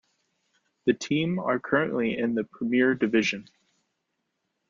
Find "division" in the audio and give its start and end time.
2.95-3.45